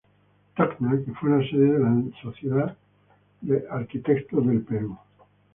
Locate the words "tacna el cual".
0.55-1.15